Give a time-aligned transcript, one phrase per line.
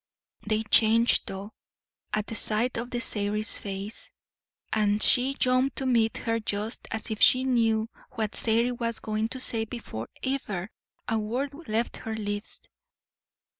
[0.47, 1.53] They changed, though,
[2.11, 4.11] at the sight of Sairey's face,
[4.73, 9.27] and she jumped to meet her just as if she knew what Sairey was going
[9.29, 10.71] to say before ever
[11.07, 12.63] a word left her lips.